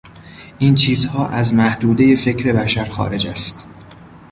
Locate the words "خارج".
2.85-3.27